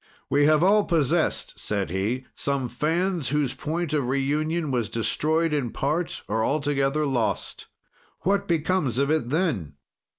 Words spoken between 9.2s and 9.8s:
then?